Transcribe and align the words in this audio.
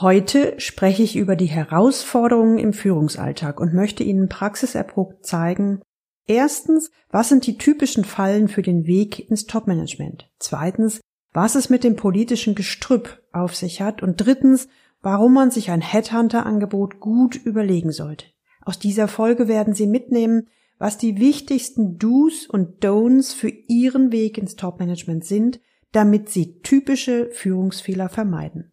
Heute 0.00 0.58
spreche 0.58 1.04
ich 1.04 1.14
über 1.14 1.36
die 1.36 1.46
Herausforderungen 1.46 2.58
im 2.58 2.72
Führungsalltag 2.72 3.60
und 3.60 3.74
möchte 3.74 4.02
Ihnen 4.02 4.28
praxiserprobt 4.28 5.24
zeigen, 5.24 5.82
erstens, 6.26 6.90
was 7.10 7.28
sind 7.28 7.46
die 7.46 7.58
typischen 7.58 8.04
Fallen 8.04 8.48
für 8.48 8.62
den 8.62 8.86
Weg 8.86 9.30
ins 9.30 9.46
Topmanagement? 9.46 10.28
Zweitens, 10.40 11.00
was 11.32 11.54
es 11.54 11.70
mit 11.70 11.84
dem 11.84 11.94
politischen 11.94 12.56
Gestrüpp 12.56 13.22
auf 13.32 13.54
sich 13.54 13.82
hat 13.82 14.02
und 14.02 14.16
drittens, 14.16 14.66
warum 15.00 15.32
man 15.32 15.52
sich 15.52 15.70
ein 15.70 15.80
Headhunter-Angebot 15.80 16.98
gut 16.98 17.36
überlegen 17.36 17.92
sollte. 17.92 18.26
Aus 18.62 18.80
dieser 18.80 19.06
Folge 19.06 19.46
werden 19.46 19.74
Sie 19.74 19.86
mitnehmen, 19.86 20.48
was 20.76 20.98
die 20.98 21.20
wichtigsten 21.20 21.98
Do's 21.98 22.48
und 22.48 22.84
Don'ts 22.84 23.32
für 23.32 23.50
Ihren 23.68 24.10
Weg 24.10 24.38
ins 24.38 24.56
Topmanagement 24.56 25.24
sind, 25.24 25.60
damit 25.92 26.30
Sie 26.30 26.60
typische 26.62 27.30
Führungsfehler 27.30 28.08
vermeiden. 28.08 28.72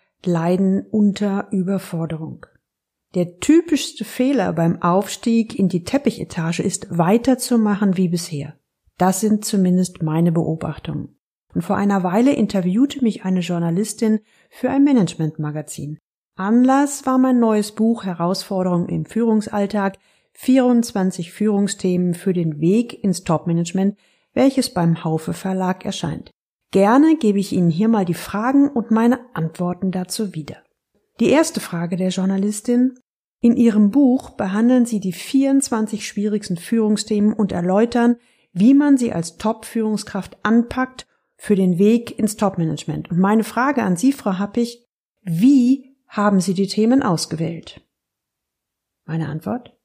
leiden 0.25 0.85
unter 0.89 1.47
Überforderung. 1.51 2.45
Der 3.13 3.39
typischste 3.39 4.05
Fehler 4.05 4.53
beim 4.53 4.81
Aufstieg 4.81 5.57
in 5.57 5.67
die 5.67 5.83
Teppichetage 5.83 6.61
ist 6.61 6.87
weiterzumachen 6.97 7.97
wie 7.97 8.07
bisher. 8.07 8.55
Das 8.97 9.19
sind 9.19 9.43
zumindest 9.43 10.01
meine 10.01 10.31
Beobachtungen. 10.31 11.17
Und 11.53 11.63
vor 11.63 11.75
einer 11.75 12.03
Weile 12.03 12.33
interviewte 12.33 13.03
mich 13.03 13.25
eine 13.25 13.41
Journalistin 13.41 14.21
für 14.49 14.69
ein 14.69 14.83
Managementmagazin. 14.83 15.97
Anlass 16.37 17.05
war 17.05 17.17
mein 17.17 17.39
neues 17.39 17.73
Buch 17.73 18.05
Herausforderungen 18.05 18.87
im 18.87 19.05
Führungsalltag 19.05 19.97
24 20.33 21.33
Führungsthemen 21.33 22.13
für 22.13 22.31
den 22.31 22.61
Weg 22.61 23.03
ins 23.03 23.23
Topmanagement, 23.23 23.97
welches 24.33 24.73
beim 24.73 25.03
Haufe 25.03 25.33
Verlag 25.33 25.85
erscheint. 25.85 26.31
Gerne 26.71 27.17
gebe 27.17 27.39
ich 27.39 27.51
Ihnen 27.51 27.69
hier 27.69 27.89
mal 27.89 28.05
die 28.05 28.13
Fragen 28.13 28.69
und 28.69 28.91
meine 28.91 29.19
Antworten 29.33 29.91
dazu 29.91 30.33
wieder. 30.33 30.57
Die 31.19 31.29
erste 31.29 31.59
Frage 31.59 31.97
der 31.97 32.09
Journalistin. 32.09 32.97
In 33.41 33.57
Ihrem 33.57 33.91
Buch 33.91 34.31
behandeln 34.31 34.85
Sie 34.85 34.99
die 34.99 35.13
24 35.13 36.07
schwierigsten 36.07 36.57
Führungsthemen 36.57 37.33
und 37.33 37.51
erläutern, 37.51 38.15
wie 38.53 38.73
man 38.73 38.97
sie 38.97 39.11
als 39.13 39.37
Top-Führungskraft 39.37 40.37
anpackt 40.43 41.07
für 41.37 41.55
den 41.55 41.77
Weg 41.77 42.17
ins 42.17 42.37
Top-Management. 42.37 43.09
Und 43.09 43.19
meine 43.19 43.43
Frage 43.43 43.83
an 43.83 43.95
Sie, 43.95 44.13
Frau 44.13 44.37
Happig, 44.37 44.85
wie 45.21 45.95
haben 46.07 46.39
Sie 46.39 46.53
die 46.53 46.67
Themen 46.67 47.01
ausgewählt? 47.03 47.81
Meine 49.05 49.27
Antwort? 49.27 49.75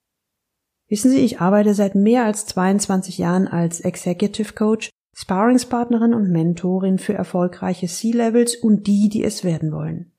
Wissen 0.89 1.11
Sie, 1.11 1.19
ich 1.19 1.41
arbeite 1.41 1.75
seit 1.75 1.95
mehr 1.95 2.25
als 2.25 2.47
22 2.47 3.19
Jahren 3.19 3.49
als 3.49 3.81
Executive 3.81 4.53
Coach 4.53 4.91
Sparringspartnerin 5.19 6.13
und 6.13 6.31
Mentorin 6.31 6.99
für 6.99 7.15
erfolgreiche 7.15 7.87
C-Levels 7.87 8.55
und 8.55 8.87
die, 8.87 9.09
die 9.09 9.25
es 9.25 9.45
werden 9.45 9.73
wollen. 9.73 10.13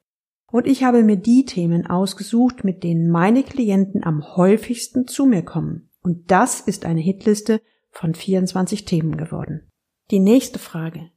Und 0.51 0.65
ich 0.65 0.83
habe 0.83 1.03
mir 1.03 1.17
die 1.17 1.45
Themen 1.45 1.85
ausgesucht, 1.85 2.63
mit 2.63 2.83
denen 2.83 3.07
meine 3.07 3.43
Klienten 3.43 4.03
am 4.03 4.35
häufigsten 4.35 5.07
zu 5.07 5.27
mir 5.27 5.43
kommen. 5.43 5.91
Und 6.01 6.31
das 6.31 6.61
ist 6.61 6.83
eine 6.83 6.99
Hitliste 6.99 7.61
von 7.91 8.15
24 8.15 8.85
Themen 8.85 9.17
geworden. 9.17 9.69
Die 10.09 10.19
nächste 10.19 10.57
Frage. 10.57 11.11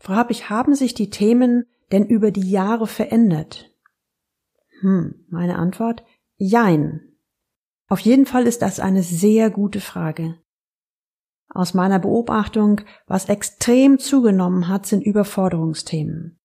Frau 0.00 0.14
Happig, 0.14 0.50
haben 0.50 0.74
sich 0.74 0.92
die 0.92 1.08
Themen 1.08 1.66
denn 1.92 2.04
über 2.04 2.32
die 2.32 2.50
Jahre 2.50 2.88
verändert? 2.88 3.70
Hm, 4.80 5.24
meine 5.28 5.54
Antwort? 5.54 6.02
Jein. 6.36 7.12
Auf 7.86 8.00
jeden 8.00 8.26
Fall 8.26 8.48
ist 8.48 8.60
das 8.60 8.80
eine 8.80 9.04
sehr 9.04 9.50
gute 9.50 9.80
Frage. 9.80 10.34
Aus 11.50 11.74
meiner 11.74 11.98
Beobachtung, 11.98 12.82
was 13.06 13.28
extrem 13.28 13.98
zugenommen 13.98 14.68
hat, 14.68 14.86
sind 14.86 15.02
Überforderungsthemen. 15.02 16.38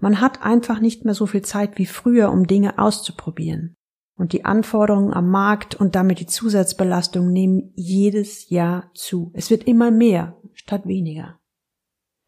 Man 0.00 0.20
hat 0.20 0.42
einfach 0.42 0.80
nicht 0.80 1.04
mehr 1.04 1.14
so 1.14 1.26
viel 1.26 1.42
Zeit 1.42 1.76
wie 1.76 1.86
früher, 1.86 2.30
um 2.30 2.46
Dinge 2.46 2.78
auszuprobieren. 2.78 3.74
Und 4.16 4.32
die 4.32 4.44
Anforderungen 4.44 5.12
am 5.12 5.30
Markt 5.30 5.74
und 5.74 5.94
damit 5.94 6.18
die 6.20 6.26
Zusatzbelastung 6.26 7.30
nehmen 7.30 7.72
jedes 7.76 8.48
Jahr 8.48 8.90
zu. 8.94 9.30
Es 9.34 9.50
wird 9.50 9.64
immer 9.64 9.90
mehr 9.90 10.36
statt 10.54 10.86
weniger. 10.86 11.38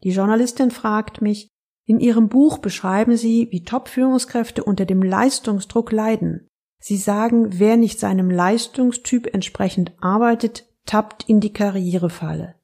Die 0.03 0.11
Journalistin 0.11 0.71
fragt 0.71 1.21
mich, 1.21 1.49
in 1.85 1.99
ihrem 1.99 2.29
Buch 2.29 2.59
beschreiben 2.59 3.17
Sie, 3.17 3.49
wie 3.51 3.63
Top-Führungskräfte 3.63 4.63
unter 4.63 4.85
dem 4.85 5.01
Leistungsdruck 5.03 5.91
leiden. 5.91 6.47
Sie 6.79 6.97
sagen, 6.97 7.59
wer 7.59 7.77
nicht 7.77 7.99
seinem 7.99 8.29
Leistungstyp 8.29 9.33
entsprechend 9.33 9.93
arbeitet, 9.99 10.70
tappt 10.85 11.27
in 11.27 11.39
die 11.39 11.53
Karrierefalle. 11.53 12.55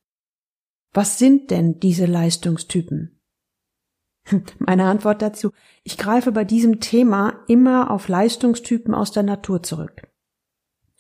Was 0.94 1.20
sind 1.20 1.52
denn 1.52 1.80
diese 1.80 2.06
Leistungstypen? 2.06 3.20
Meine 4.60 4.86
Antwort 4.86 5.22
dazu, 5.22 5.52
ich 5.84 5.98
greife 5.98 6.32
bei 6.32 6.44
diesem 6.44 6.80
Thema 6.80 7.42
immer 7.48 7.92
auf 7.92 8.08
Leistungstypen 8.08 8.94
aus 8.94 9.12
der 9.12 9.24
Natur 9.24 9.64
zurück. 9.64 10.08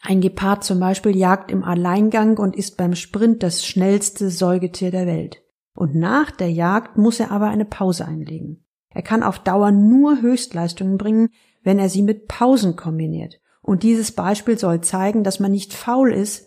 Ein 0.01 0.22
Gepard 0.22 0.63
zum 0.63 0.79
Beispiel 0.79 1.16
jagt 1.16 1.51
im 1.51 1.63
Alleingang 1.63 2.38
und 2.38 2.56
ist 2.56 2.77
beim 2.77 2.95
Sprint 2.95 3.41
das 3.44 3.66
schnellste 3.66 4.29
Säugetier 4.29 4.91
der 4.91 5.07
Welt. 5.07 5.41
Und 5.73 5.95
nach 5.95 6.31
der 6.31 6.51
Jagd 6.51 6.97
muss 6.97 7.19
er 7.19 7.31
aber 7.31 7.47
eine 7.47 7.66
Pause 7.66 8.06
einlegen. 8.06 8.63
Er 8.89 9.01
kann 9.01 9.23
auf 9.23 9.39
Dauer 9.39 9.72
nur 9.72 10.22
Höchstleistungen 10.22 10.97
bringen, 10.97 11.29
wenn 11.63 11.79
er 11.79 11.89
sie 11.89 12.01
mit 12.01 12.27
Pausen 12.27 12.75
kombiniert. 12.75 13.39
Und 13.61 13.83
dieses 13.83 14.11
Beispiel 14.11 14.57
soll 14.57 14.81
zeigen, 14.81 15.23
dass 15.23 15.39
man 15.39 15.51
nicht 15.51 15.73
faul 15.73 16.13
ist, 16.13 16.46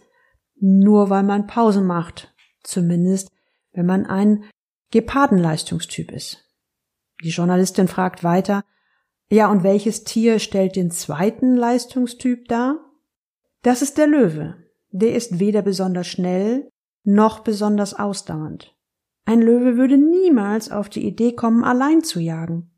nur 0.60 1.10
weil 1.10 1.22
man 1.22 1.46
Pausen 1.46 1.86
macht. 1.86 2.34
Zumindest, 2.62 3.30
wenn 3.72 3.86
man 3.86 4.06
ein 4.06 4.44
Gepardenleistungstyp 4.90 6.10
ist. 6.12 6.44
Die 7.22 7.30
Journalistin 7.30 7.88
fragt 7.88 8.24
weiter, 8.24 8.64
ja, 9.30 9.50
und 9.50 9.62
welches 9.62 10.04
Tier 10.04 10.40
stellt 10.40 10.74
den 10.74 10.90
zweiten 10.90 11.54
Leistungstyp 11.54 12.48
dar? 12.48 12.78
Das 13.62 13.80
ist 13.80 13.96
der 13.98 14.08
Löwe. 14.08 14.56
Der 14.90 15.14
ist 15.14 15.38
weder 15.38 15.62
besonders 15.62 16.08
schnell 16.08 16.68
noch 17.04 17.40
besonders 17.40 17.94
ausdauernd. 17.94 18.74
Ein 19.24 19.40
Löwe 19.40 19.76
würde 19.76 19.96
niemals 19.96 20.70
auf 20.70 20.88
die 20.88 21.06
Idee 21.06 21.32
kommen, 21.32 21.62
allein 21.62 22.02
zu 22.02 22.18
jagen. 22.18 22.70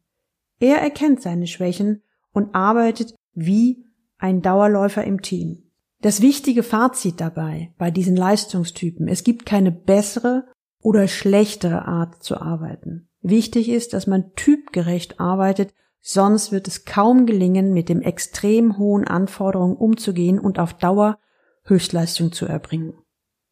Er 0.61 0.81
erkennt 0.83 1.23
seine 1.23 1.47
Schwächen 1.47 2.03
und 2.33 2.55
arbeitet 2.55 3.15
wie 3.33 3.87
ein 4.19 4.43
Dauerläufer 4.43 5.05
im 5.05 5.23
Team. 5.23 5.72
Das 6.03 6.21
wichtige 6.21 6.65
Fazit 6.65 7.21
dabei 7.21 7.73
bei 7.79 7.93
diesen 7.93 8.17
Leistungstypen, 8.17 9.07
es 9.07 9.23
gibt 9.23 9.47
keine 9.47 9.71
bessere 9.71 10.49
oder 10.81 11.07
schlechtere 11.07 11.87
Art 11.87 12.25
zu 12.25 12.41
arbeiten. 12.41 13.09
Wichtig 13.21 13.69
ist, 13.69 13.93
dass 13.93 14.09
man 14.09 14.35
typgerecht 14.35 15.21
arbeitet, 15.21 15.73
sonst 16.01 16.51
wird 16.51 16.67
es 16.67 16.85
kaum 16.85 17.25
gelingen, 17.25 17.73
mit 17.73 17.89
dem 17.89 18.03
extrem 18.03 18.79
hohen 18.79 19.07
Anforderungen 19.07 19.77
umzugehen 19.77 20.41
und 20.41 20.59
auf 20.59 20.75
Dauer 20.75 21.21
Höchstleistung 21.63 22.33
zu 22.33 22.47
erbringen. 22.47 22.95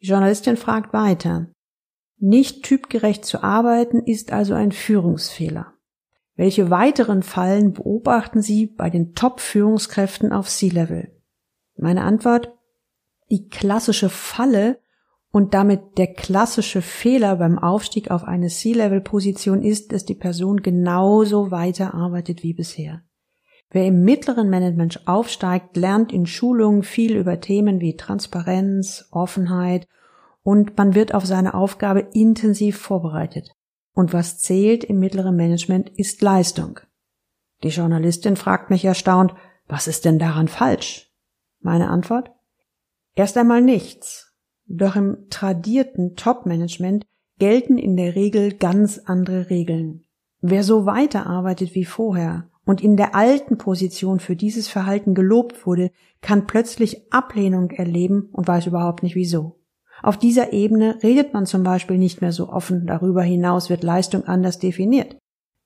Die 0.03 0.09
Journalistin 0.09 0.56
fragt 0.56 0.93
weiter. 0.93 1.47
Nicht 2.19 2.65
typgerecht 2.65 3.25
zu 3.25 3.44
arbeiten 3.44 4.00
ist 4.00 4.32
also 4.32 4.55
ein 4.55 4.72
Führungsfehler. 4.72 5.75
Welche 6.34 6.69
weiteren 6.69 7.22
Fallen 7.22 7.75
beobachten 7.75 8.43
Sie 8.43 8.67
bei 8.67 8.91
den 8.91 9.14
Top-Führungskräften 9.14 10.32
auf 10.32 10.49
C-Level? 10.49 11.19
Meine 11.81 12.03
Antwort, 12.03 12.53
die 13.31 13.49
klassische 13.49 14.11
Falle 14.11 14.81
und 15.32 15.55
damit 15.55 15.97
der 15.97 16.09
klassische 16.12 16.82
Fehler 16.82 17.37
beim 17.37 17.59
Aufstieg 17.59 18.11
auf 18.11 18.25
eine 18.25 18.49
C-Level-Position 18.49 19.62
ist, 19.62 19.93
dass 19.93 20.05
die 20.05 20.15
Person 20.15 20.59
genauso 20.59 21.50
weiterarbeitet 21.50 22.43
wie 22.43 22.53
bisher. 22.53 23.03
Wer 23.71 23.87
im 23.87 24.05
mittleren 24.05 24.50
Management 24.50 25.06
aufsteigt, 25.06 25.77
lernt 25.77 26.12
in 26.12 26.27
Schulungen 26.27 26.82
viel 26.82 27.17
über 27.17 27.41
Themen 27.41 27.81
wie 27.81 27.97
Transparenz, 27.97 29.09
Offenheit 29.11 29.87
und 30.43 30.76
man 30.76 30.94
wird 30.94 31.15
auf 31.15 31.25
seine 31.25 31.55
Aufgabe 31.55 32.09
intensiv 32.12 32.76
vorbereitet. 32.76 33.53
Und 33.94 34.12
was 34.12 34.38
zählt 34.38 34.85
im 34.85 34.99
mittleren 34.99 35.37
Management 35.37 35.88
ist 35.97 36.21
Leistung. 36.21 36.81
Die 37.62 37.69
Journalistin 37.69 38.37
fragt 38.37 38.69
mich 38.69 38.85
erstaunt, 38.85 39.35
was 39.67 39.87
ist 39.87 40.05
denn 40.05 40.19
daran 40.19 40.49
falsch? 40.49 41.10
Meine 41.61 41.89
Antwort? 41.89 42.31
Erst 43.15 43.37
einmal 43.37 43.62
nichts. 43.62 44.35
Doch 44.67 44.97
im 44.97 45.29
tradierten 45.31 46.17
Top-Management 46.17 47.05
gelten 47.39 47.79
in 47.79 47.97
der 47.97 48.15
Regel 48.15 48.53
ganz 48.53 48.99
andere 48.99 49.51
Regeln. 49.51 50.05
Wer 50.41 50.62
so 50.62 50.87
weiterarbeitet 50.87 51.75
wie 51.75 51.85
vorher 51.85 52.49
und 52.65 52.83
in 52.83 52.97
der 52.97 53.15
alten 53.15 53.59
Position 53.59 54.21
für 54.21 54.37
dieses 54.37 54.69
Verhalten 54.69 55.15
gelobt 55.15 55.67
wurde, 55.67 55.91
kann 56.23 56.47
plötzlich 56.47 57.12
Ablehnung 57.12 57.71
erleben 57.71 58.29
und 58.33 58.47
weiß 58.47 58.67
überhaupt 58.67 59.03
nicht 59.03 59.17
wieso. 59.17 59.61
Auf 60.03 60.17
dieser 60.17 60.53
Ebene 60.53 60.99
redet 61.03 61.35
man 61.35 61.47
zum 61.47 61.62
Beispiel 61.62 61.99
nicht 61.99 62.21
mehr 62.21 62.33
so 62.33 62.49
offen, 62.49 62.87
darüber 62.87 63.23
hinaus 63.23 63.69
wird 63.69 63.83
Leistung 63.83 64.25
anders 64.25 64.59
definiert. 64.59 65.17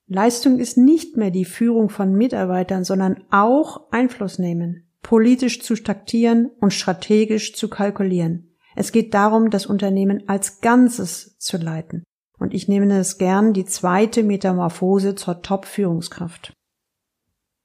Leistung 0.07 0.59
ist 0.59 0.77
nicht 0.77 1.17
mehr 1.17 1.31
die 1.31 1.45
Führung 1.45 1.89
von 1.89 2.13
Mitarbeitern, 2.13 2.83
sondern 2.83 3.23
auch 3.31 3.91
Einfluss 3.91 4.37
nehmen, 4.37 4.84
politisch 5.05 5.61
zu 5.61 5.75
taktieren 5.75 6.49
und 6.59 6.73
strategisch 6.73 7.53
zu 7.53 7.69
kalkulieren. 7.69 8.55
Es 8.75 8.91
geht 8.91 9.13
darum, 9.13 9.51
das 9.51 9.67
Unternehmen 9.67 10.27
als 10.27 10.61
Ganzes 10.61 11.37
zu 11.37 11.57
leiten. 11.57 12.03
Und 12.39 12.55
ich 12.55 12.67
nehme 12.67 12.91
es 12.97 13.19
gern 13.19 13.53
die 13.53 13.65
zweite 13.65 14.23
Metamorphose 14.23 15.13
zur 15.13 15.43
Top-Führungskraft. 15.43 16.53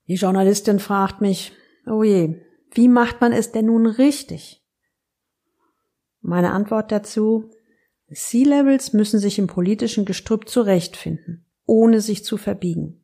Die 0.07 0.17
Journalistin 0.17 0.81
fragt 0.81 1.23
mich, 1.23 1.53
oh 1.87 2.03
je, 2.03 2.43
wie 2.73 2.89
macht 2.89 3.23
man 3.23 3.33
es 3.33 3.53
denn 3.53 3.67
nun 3.67 3.87
richtig? 3.87 4.63
Meine 6.21 6.53
Antwort 6.53 6.93
dazu, 6.93 7.51
C-Levels 8.13 8.93
müssen 8.93 9.19
sich 9.19 9.39
im 9.39 9.47
politischen 9.47 10.05
Gestrüpp 10.05 10.47
zurechtfinden, 10.47 11.47
ohne 11.65 12.03
sich 12.03 12.23
zu 12.23 12.37
verbiegen. 12.37 13.00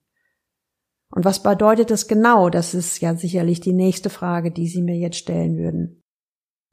Und 1.16 1.24
was 1.24 1.42
bedeutet 1.42 1.90
das 1.90 2.08
genau? 2.08 2.50
Das 2.50 2.74
ist 2.74 3.00
ja 3.00 3.14
sicherlich 3.14 3.60
die 3.60 3.72
nächste 3.72 4.10
Frage, 4.10 4.50
die 4.50 4.68
Sie 4.68 4.82
mir 4.82 4.96
jetzt 4.98 5.16
stellen 5.16 5.56
würden. 5.56 6.02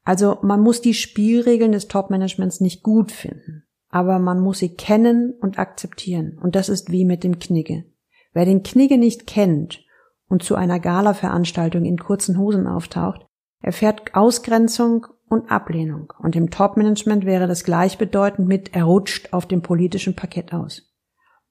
Also 0.03 0.39
man 0.41 0.59
muss 0.59 0.81
die 0.81 0.93
Spielregeln 0.93 1.71
des 1.71 1.87
Top-Managements 1.87 2.59
nicht 2.59 2.83
gut 2.83 3.13
finden, 3.13 3.63
aber 3.87 4.19
man 4.19 4.41
muss 4.41 4.59
sie 4.59 4.75
kennen 4.75 5.33
und 5.39 5.59
akzeptieren. 5.59 6.37
Und 6.43 6.57
das 6.57 6.67
ist 6.67 6.91
wie 6.91 7.05
mit 7.05 7.23
dem 7.23 7.39
Knigge. 7.39 7.85
Wer 8.33 8.43
den 8.43 8.63
Knigge 8.63 8.97
nicht 8.97 9.27
kennt 9.27 9.85
und 10.27 10.43
zu 10.43 10.55
einer 10.55 10.81
Gala-Veranstaltung 10.81 11.85
in 11.85 11.97
kurzen 11.97 12.37
Hosen 12.37 12.67
auftaucht, 12.67 13.25
erfährt 13.61 14.13
Ausgrenzung 14.13 15.07
und 15.29 15.49
Ablehnung. 15.49 16.11
Und 16.19 16.35
im 16.35 16.49
Top-Management 16.49 17.23
wäre 17.25 17.47
das 17.47 17.63
gleichbedeutend 17.63 18.45
mit 18.49 18.75
er 18.75 18.83
rutscht 18.83 19.31
auf 19.31 19.45
dem 19.45 19.61
politischen 19.61 20.17
Parkett 20.17 20.51
aus. 20.51 20.93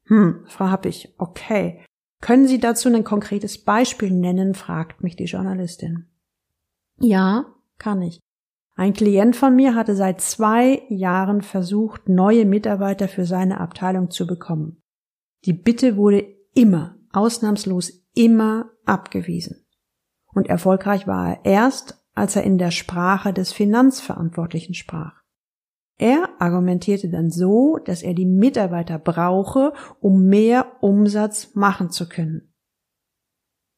Hm, 0.08 0.44
Frau 0.46 0.66
Happig, 0.66 1.14
okay. 1.16 1.82
Können 2.22 2.46
Sie 2.46 2.60
dazu 2.60 2.88
ein 2.88 3.04
konkretes 3.04 3.62
Beispiel 3.62 4.10
nennen? 4.10 4.54
fragt 4.54 5.02
mich 5.02 5.16
die 5.16 5.24
Journalistin. 5.24 6.06
Ja, 6.98 7.46
kann 7.78 8.00
ich. 8.00 8.20
Ein 8.76 8.94
Klient 8.94 9.34
von 9.34 9.56
mir 9.56 9.74
hatte 9.74 9.96
seit 9.96 10.20
zwei 10.20 10.82
Jahren 10.88 11.42
versucht, 11.42 12.08
neue 12.08 12.46
Mitarbeiter 12.46 13.08
für 13.08 13.26
seine 13.26 13.60
Abteilung 13.60 14.10
zu 14.10 14.26
bekommen. 14.26 14.80
Die 15.44 15.52
Bitte 15.52 15.96
wurde 15.96 16.24
immer, 16.54 16.96
ausnahmslos 17.12 18.06
immer 18.14 18.70
abgewiesen. 18.86 19.66
Und 20.32 20.46
erfolgreich 20.46 21.08
war 21.08 21.28
er 21.28 21.44
erst, 21.44 22.06
als 22.14 22.36
er 22.36 22.44
in 22.44 22.56
der 22.56 22.70
Sprache 22.70 23.32
des 23.32 23.52
Finanzverantwortlichen 23.52 24.74
sprach. 24.74 25.21
Er 25.98 26.28
argumentierte 26.40 27.08
dann 27.08 27.30
so, 27.30 27.78
dass 27.84 28.02
er 28.02 28.14
die 28.14 28.26
Mitarbeiter 28.26 28.98
brauche, 28.98 29.72
um 30.00 30.26
mehr 30.26 30.82
Umsatz 30.82 31.54
machen 31.54 31.90
zu 31.90 32.08
können. 32.08 32.52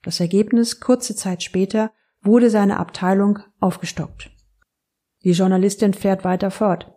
Das 0.03 0.21
Ergebnis 0.21 0.81
kurze 0.81 1.17
Zeit 1.17 1.43
später 1.43 1.93
wurde 2.23 2.51
seine 2.51 2.79
Abteilung 2.79 3.41
aufgestockt. 3.61 4.31
Die 5.25 5.33
Journalistin 5.33 5.95
fährt 5.95 6.25
weiter 6.25 6.51
fort. 6.51 6.93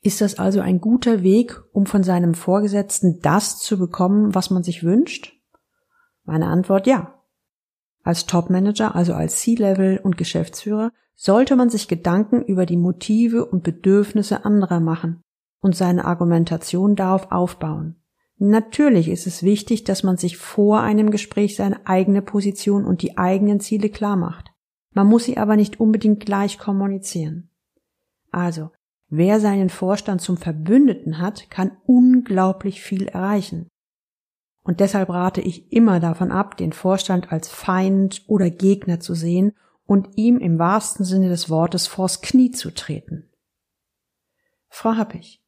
Ist 0.00 0.20
das 0.20 0.38
also 0.38 0.60
ein 0.60 0.80
guter 0.80 1.22
Weg, 1.22 1.60
um 1.72 1.86
von 1.86 2.04
seinem 2.04 2.34
Vorgesetzten 2.34 3.20
das 3.20 3.58
zu 3.58 3.78
bekommen, 3.78 4.34
was 4.34 4.50
man 4.50 4.62
sich 4.62 4.84
wünscht? 4.84 5.32
Meine 6.22 6.46
Antwort 6.46 6.86
ja. 6.86 7.15
Als 8.06 8.24
Topmanager, 8.24 8.94
also 8.94 9.14
als 9.14 9.40
C-Level 9.40 9.98
und 10.00 10.16
Geschäftsführer, 10.16 10.92
sollte 11.16 11.56
man 11.56 11.70
sich 11.70 11.88
Gedanken 11.88 12.40
über 12.40 12.64
die 12.64 12.76
Motive 12.76 13.44
und 13.44 13.64
Bedürfnisse 13.64 14.44
anderer 14.44 14.78
machen 14.78 15.22
und 15.60 15.74
seine 15.74 16.04
Argumentation 16.04 16.94
darauf 16.94 17.32
aufbauen. 17.32 17.96
Natürlich 18.38 19.08
ist 19.08 19.26
es 19.26 19.42
wichtig, 19.42 19.82
dass 19.82 20.04
man 20.04 20.18
sich 20.18 20.36
vor 20.36 20.82
einem 20.82 21.10
Gespräch 21.10 21.56
seine 21.56 21.84
eigene 21.88 22.22
Position 22.22 22.84
und 22.84 23.02
die 23.02 23.18
eigenen 23.18 23.58
Ziele 23.58 23.88
klar 23.88 24.14
macht. 24.14 24.52
Man 24.94 25.08
muss 25.08 25.24
sie 25.24 25.36
aber 25.36 25.56
nicht 25.56 25.80
unbedingt 25.80 26.24
gleich 26.24 26.60
kommunizieren. 26.60 27.50
Also, 28.30 28.70
wer 29.08 29.40
seinen 29.40 29.68
Vorstand 29.68 30.20
zum 30.20 30.36
Verbündeten 30.36 31.18
hat, 31.18 31.50
kann 31.50 31.76
unglaublich 31.86 32.82
viel 32.82 33.08
erreichen. 33.08 33.66
Und 34.66 34.80
deshalb 34.80 35.10
rate 35.10 35.40
ich 35.40 35.72
immer 35.72 36.00
davon 36.00 36.32
ab, 36.32 36.56
den 36.56 36.72
Vorstand 36.72 37.30
als 37.30 37.46
Feind 37.46 38.24
oder 38.26 38.50
Gegner 38.50 38.98
zu 38.98 39.14
sehen 39.14 39.52
und 39.86 40.08
ihm 40.16 40.38
im 40.38 40.58
wahrsten 40.58 41.04
Sinne 41.04 41.28
des 41.28 41.48
Wortes 41.48 41.86
vors 41.86 42.20
Knie 42.20 42.50
zu 42.50 42.72
treten. 42.72 43.30
Frau 44.68 44.96
Happig. 44.96 45.40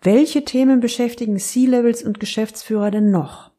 Welche 0.00 0.44
Themen 0.44 0.78
beschäftigen 0.78 1.38
C-Levels 1.38 2.04
und 2.04 2.20
Geschäftsführer 2.20 2.92
denn 2.92 3.10
noch? 3.10 3.50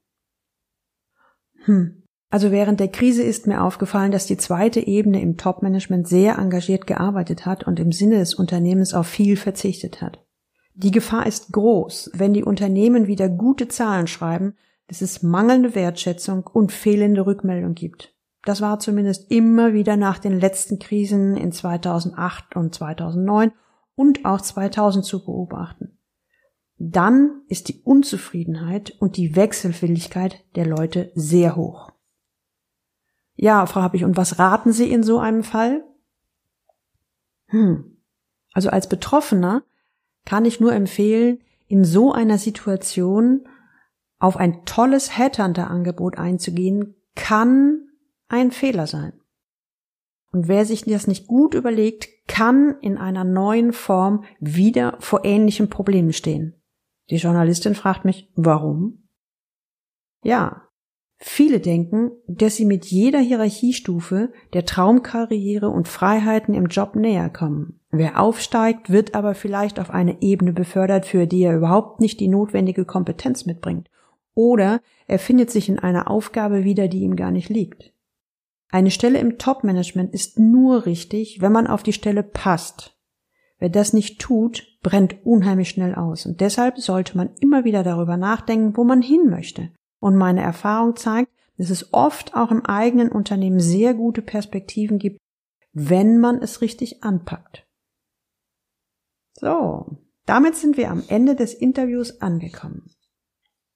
Hm, 1.65 2.03
also 2.29 2.49
während 2.51 2.79
der 2.79 2.87
Krise 2.87 3.23
ist 3.23 3.45
mir 3.45 3.61
aufgefallen, 3.61 4.13
dass 4.13 4.25
die 4.25 4.37
zweite 4.37 4.79
Ebene 4.79 5.21
im 5.21 5.35
Top-Management 5.35 6.07
sehr 6.07 6.37
engagiert 6.37 6.87
gearbeitet 6.87 7.45
hat 7.45 7.65
und 7.65 7.77
im 7.77 7.91
Sinne 7.91 8.19
des 8.19 8.35
Unternehmens 8.35 8.93
auf 8.93 9.07
viel 9.07 9.35
verzichtet 9.35 10.01
hat. 10.01 10.25
Die 10.75 10.91
Gefahr 10.91 11.27
ist 11.27 11.51
groß, 11.51 12.11
wenn 12.13 12.33
die 12.33 12.43
Unternehmen 12.43 13.07
wieder 13.07 13.29
gute 13.29 13.67
Zahlen 13.67 14.07
schreiben, 14.07 14.55
dass 14.87 15.01
es 15.01 15.21
mangelnde 15.21 15.75
Wertschätzung 15.75 16.45
und 16.47 16.71
fehlende 16.71 17.25
Rückmeldung 17.25 17.75
gibt. 17.75 18.13
Das 18.43 18.59
war 18.59 18.79
zumindest 18.79 19.31
immer 19.31 19.73
wieder 19.73 19.95
nach 19.95 20.19
den 20.19 20.39
letzten 20.39 20.79
Krisen 20.79 21.37
in 21.37 21.51
2008 21.51 22.55
und 22.55 22.75
2009 22.75 23.51
und 23.95 24.25
auch 24.25 24.41
2000 24.41 25.05
zu 25.05 25.23
beobachten. 25.23 25.97
Dann 26.77 27.43
ist 27.47 27.69
die 27.69 27.81
Unzufriedenheit 27.83 28.95
und 28.99 29.15
die 29.15 29.35
Wechselwilligkeit 29.35 30.43
der 30.55 30.65
Leute 30.65 31.11
sehr 31.15 31.55
hoch. 31.55 31.91
Ja, 33.35 33.65
Frau 33.65 33.81
Happig, 33.81 34.03
und 34.03 34.17
was 34.17 34.39
raten 34.39 34.73
Sie 34.73 34.91
in 34.91 35.03
so 35.03 35.19
einem 35.19 35.43
Fall? 35.43 35.83
Hm. 37.47 37.97
Also 38.51 38.69
als 38.69 38.89
Betroffener 38.89 39.63
kann 40.25 40.45
ich 40.45 40.59
nur 40.59 40.73
empfehlen, 40.73 41.39
in 41.67 41.83
so 41.83 42.11
einer 42.11 42.37
Situation 42.37 43.47
auf 44.19 44.37
ein 44.37 44.63
tolles 44.65 45.17
Headhunter-Angebot 45.17 46.17
einzugehen, 46.17 46.95
kann 47.15 47.89
ein 48.29 48.51
Fehler 48.51 48.87
sein. 48.87 49.13
Und 50.31 50.47
wer 50.47 50.65
sich 50.65 50.85
das 50.85 51.07
nicht 51.07 51.27
gut 51.27 51.53
überlegt, 51.53 52.07
kann 52.27 52.75
in 52.81 52.97
einer 52.97 53.23
neuen 53.23 53.73
Form 53.73 54.23
wieder 54.39 54.97
vor 54.99 55.25
ähnlichen 55.25 55.69
Problemen 55.69 56.13
stehen. 56.13 56.55
Die 57.09 57.17
Journalistin 57.17 57.75
fragt 57.75 58.05
mich, 58.05 58.31
warum? 58.35 59.07
Ja, 60.23 60.67
Viele 61.25 61.61
denken, 61.61 62.11
dass 62.27 62.57
sie 62.57 62.65
mit 62.65 62.83
jeder 62.87 63.19
Hierarchiestufe 63.19 64.33
der 64.51 64.65
Traumkarriere 64.65 65.69
und 65.69 65.87
Freiheiten 65.87 66.53
im 66.53 66.65
Job 66.65 66.95
näher 66.97 67.29
kommen. 67.29 67.79
Wer 67.91 68.19
aufsteigt, 68.19 68.89
wird 68.89 69.15
aber 69.15 69.33
vielleicht 69.33 69.79
auf 69.79 69.89
eine 69.89 70.21
Ebene 70.21 70.51
befördert, 70.51 71.05
für 71.05 71.25
die 71.25 71.43
er 71.43 71.55
überhaupt 71.55 72.01
nicht 72.01 72.19
die 72.19 72.27
notwendige 72.27 72.83
Kompetenz 72.83 73.45
mitbringt. 73.45 73.89
Oder 74.35 74.81
er 75.07 75.17
findet 75.17 75.49
sich 75.49 75.69
in 75.69 75.79
einer 75.79 76.11
Aufgabe 76.11 76.65
wieder, 76.65 76.89
die 76.89 77.03
ihm 77.03 77.15
gar 77.15 77.31
nicht 77.31 77.47
liegt. 77.47 77.93
Eine 78.69 78.91
Stelle 78.91 79.19
im 79.19 79.37
Top-Management 79.37 80.13
ist 80.13 80.39
nur 80.39 80.85
richtig, 80.85 81.39
wenn 81.39 81.53
man 81.53 81.67
auf 81.67 81.83
die 81.83 81.93
Stelle 81.93 82.23
passt. 82.23 82.97
Wer 83.59 83.69
das 83.69 83.93
nicht 83.93 84.19
tut, 84.19 84.67
brennt 84.83 85.25
unheimlich 85.25 85.69
schnell 85.69 85.95
aus. 85.95 86.25
Und 86.25 86.41
deshalb 86.41 86.79
sollte 86.79 87.15
man 87.15 87.29
immer 87.39 87.63
wieder 87.63 87.83
darüber 87.83 88.17
nachdenken, 88.17 88.75
wo 88.75 88.83
man 88.83 89.01
hin 89.01 89.29
möchte. 89.29 89.69
Und 90.03 90.17
meine 90.17 90.41
Erfahrung 90.41 90.97
zeigt, 90.97 91.31
dass 91.57 91.69
es 91.69 91.93
oft 91.93 92.35
auch 92.35 92.51
im 92.51 92.65
eigenen 92.65 93.09
Unternehmen 93.09 93.61
sehr 93.61 93.93
gute 93.93 94.21
Perspektiven 94.21 94.99
gibt, 94.99 95.17
wenn 95.71 96.19
man 96.19 96.41
es 96.41 96.59
richtig 96.59 97.05
anpackt. 97.05 97.65
So, 99.31 99.95
damit 100.25 100.57
sind 100.57 100.75
wir 100.75 100.91
am 100.91 101.05
Ende 101.07 101.37
des 101.37 101.53
Interviews 101.53 102.19
angekommen. 102.19 102.91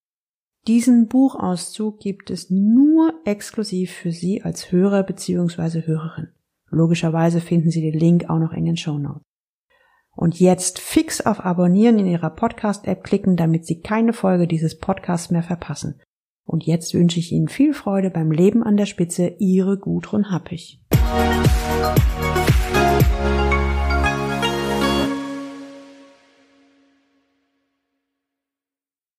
Diesen 0.68 1.08
Buchauszug 1.08 2.00
gibt 2.00 2.30
es 2.30 2.50
nur 2.50 3.14
exklusiv 3.26 3.92
für 3.92 4.12
Sie 4.12 4.42
als 4.42 4.72
Hörer 4.72 5.04
bzw. 5.04 5.86
Hörerin. 5.86 6.30
Logischerweise 6.70 7.42
finden 7.42 7.72
Sie 7.72 7.82
den 7.82 8.00
Link 8.00 8.30
auch 8.30 8.40
noch 8.40 8.54
in 8.54 8.64
den 8.66 8.78
Show 8.78 8.98
Notes 8.98 9.22
und 10.16 10.40
jetzt 10.40 10.80
fix 10.80 11.22
auf 11.22 11.44
Abonnieren 11.44 12.00
in 12.00 12.08
Ihrer 12.08 12.30
Podcast-App 12.30 13.04
klicken, 13.04 13.36
damit 13.36 13.66
Sie 13.66 13.82
keine 13.82 14.14
Folge 14.14 14.48
dieses 14.48 14.80
Podcasts 14.80 15.30
mehr 15.30 15.44
verpassen. 15.44 16.02
Und 16.46 16.66
jetzt 16.66 16.94
wünsche 16.94 17.20
ich 17.20 17.32
Ihnen 17.32 17.48
viel 17.48 17.74
Freude 17.74 18.10
beim 18.10 18.32
Leben 18.32 18.64
an 18.64 18.78
der 18.78 18.86
Spitze, 18.86 19.36
Ihre 19.40 19.78
Gudrun 19.78 20.32
Happig. 20.32 20.80
Musik 22.94 23.45